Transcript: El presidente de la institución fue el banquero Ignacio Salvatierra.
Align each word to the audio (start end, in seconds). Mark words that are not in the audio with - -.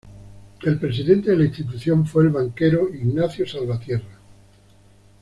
El 0.63 0.79
presidente 0.79 1.29
de 1.29 1.37
la 1.37 1.45
institución 1.45 2.07
fue 2.07 2.23
el 2.23 2.29
banquero 2.29 2.89
Ignacio 2.91 3.47
Salvatierra. 3.47 4.17